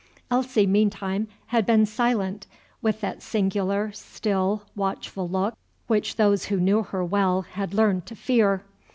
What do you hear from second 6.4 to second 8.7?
who knew her well had learned to fear.